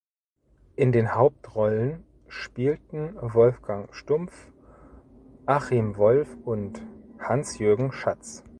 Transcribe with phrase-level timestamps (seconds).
[0.77, 4.51] In den Hauptrollen spielten Wolfgang Stumph,
[5.45, 6.81] Achim Wolff und
[7.19, 8.43] Hans-Jürgen Schatz.